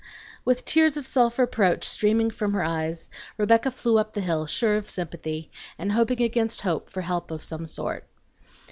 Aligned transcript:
With 0.43 0.65
tears 0.65 0.97
of 0.97 1.05
self 1.05 1.37
reproach 1.37 1.83
streaming 1.87 2.31
from 2.31 2.53
her 2.53 2.63
eyes, 2.63 3.07
Rebecca 3.37 3.69
flew 3.69 3.99
up 3.99 4.15
the 4.15 4.21
hill, 4.21 4.47
sure 4.47 4.75
of 4.75 4.89
sympathy, 4.89 5.51
and 5.77 5.91
hoping 5.91 6.23
against 6.23 6.61
hope 6.61 6.89
for 6.89 7.01
help 7.01 7.29
of 7.29 7.43
some 7.43 7.67
sort. 7.67 8.07